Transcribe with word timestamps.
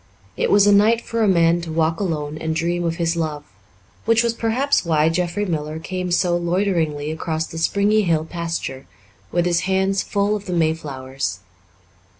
It 0.35 0.49
was 0.49 0.65
a 0.65 0.71
night 0.71 1.01
for 1.01 1.21
a 1.21 1.27
man 1.27 1.61
to 1.61 1.71
walk 1.71 1.99
alone 1.99 2.35
and 2.39 2.55
dream 2.55 2.83
of 2.85 2.95
his 2.95 3.15
love, 3.15 3.43
which 4.05 4.23
was 4.23 4.33
perhaps 4.33 4.83
why 4.83 5.09
Jeffrey 5.09 5.45
Miller 5.45 5.77
came 5.77 6.09
so 6.09 6.35
loiteringly 6.35 7.11
across 7.11 7.45
the 7.45 7.59
springy 7.59 8.01
hill 8.01 8.25
pasture, 8.25 8.87
with 9.31 9.45
his 9.45 9.59
hands 9.69 10.01
full 10.01 10.35
of 10.35 10.47
the 10.47 10.53
mayflowers. 10.53 11.41